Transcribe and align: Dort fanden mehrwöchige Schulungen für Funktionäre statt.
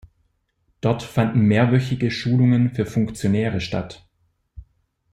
Dort 0.81 1.03
fanden 1.03 1.41
mehrwöchige 1.45 2.09
Schulungen 2.09 2.71
für 2.73 2.87
Funktionäre 2.87 3.61
statt. 3.61 4.07